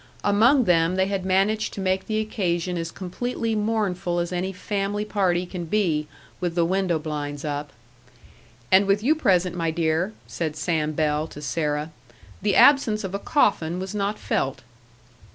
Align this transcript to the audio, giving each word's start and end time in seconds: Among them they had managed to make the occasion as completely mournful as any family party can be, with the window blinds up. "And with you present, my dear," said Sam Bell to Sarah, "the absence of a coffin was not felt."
Among 0.23 0.63
them 0.63 0.95
they 0.95 1.05
had 1.05 1.27
managed 1.27 1.75
to 1.75 1.79
make 1.79 2.07
the 2.07 2.17
occasion 2.19 2.75
as 2.75 2.89
completely 2.91 3.53
mournful 3.53 4.17
as 4.17 4.31
any 4.33 4.51
family 4.51 5.05
party 5.05 5.45
can 5.45 5.65
be, 5.65 6.07
with 6.39 6.55
the 6.55 6.65
window 6.65 6.97
blinds 6.97 7.45
up. 7.45 7.71
"And 8.71 8.87
with 8.87 9.03
you 9.03 9.13
present, 9.13 9.55
my 9.55 9.69
dear," 9.69 10.13
said 10.25 10.55
Sam 10.55 10.93
Bell 10.93 11.27
to 11.27 11.39
Sarah, 11.39 11.91
"the 12.41 12.55
absence 12.55 13.03
of 13.03 13.13
a 13.13 13.19
coffin 13.19 13.77
was 13.77 13.93
not 13.93 14.17
felt." 14.17 14.63